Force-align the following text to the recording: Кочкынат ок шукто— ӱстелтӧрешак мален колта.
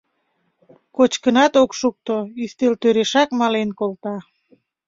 Кочкынат 0.95 1.53
ок 1.63 1.71
шукто— 1.79 2.15
ӱстелтӧрешак 2.43 3.29
мален 3.39 3.69
колта. 3.79 4.15